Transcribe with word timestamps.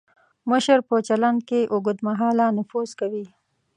مشر 0.49 0.77
په 0.87 0.95
چلند 1.07 1.39
کې 1.49 1.69
اوږد 1.73 1.97
مهاله 2.07 2.45
نفوذ 2.57 2.89
کوي. 2.99 3.25